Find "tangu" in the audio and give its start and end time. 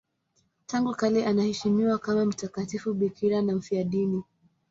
0.67-0.95